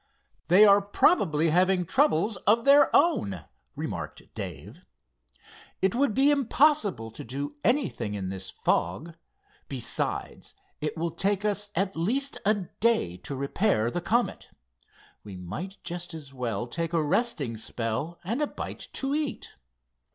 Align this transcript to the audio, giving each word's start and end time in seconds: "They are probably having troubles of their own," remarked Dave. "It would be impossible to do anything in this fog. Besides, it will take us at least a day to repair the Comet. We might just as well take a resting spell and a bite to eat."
"They 0.47 0.65
are 0.65 0.81
probably 0.81 1.49
having 1.51 1.85
troubles 1.85 2.37
of 2.47 2.65
their 2.65 2.89
own," 2.91 3.45
remarked 3.75 4.23
Dave. 4.33 4.83
"It 5.79 5.93
would 5.93 6.15
be 6.15 6.31
impossible 6.31 7.11
to 7.11 7.23
do 7.23 7.57
anything 7.63 8.15
in 8.15 8.29
this 8.29 8.49
fog. 8.49 9.13
Besides, 9.67 10.55
it 10.79 10.97
will 10.97 11.11
take 11.11 11.45
us 11.45 11.69
at 11.75 11.95
least 11.95 12.39
a 12.47 12.55
day 12.79 13.15
to 13.17 13.35
repair 13.35 13.91
the 13.91 14.01
Comet. 14.01 14.49
We 15.23 15.35
might 15.35 15.77
just 15.83 16.15
as 16.15 16.33
well 16.33 16.65
take 16.65 16.93
a 16.93 17.03
resting 17.03 17.55
spell 17.55 18.19
and 18.23 18.41
a 18.41 18.47
bite 18.47 18.87
to 18.93 19.13
eat." 19.13 19.53